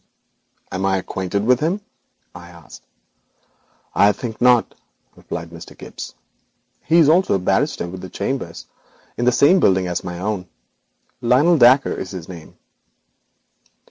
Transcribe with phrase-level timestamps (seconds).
[0.71, 1.79] 'Am I acquainted with him?'
[2.33, 2.81] I asked.
[3.93, 4.73] 'I think not,'
[5.15, 5.77] replied Mr.
[5.77, 6.15] Gibbes;
[6.83, 8.65] 'he also is a barrister with chambers
[9.15, 10.47] in the same building as my own.
[11.21, 12.57] Lionel Dacre is his name.'